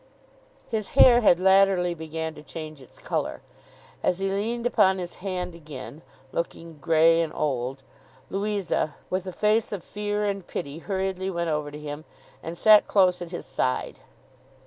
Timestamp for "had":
1.21-1.39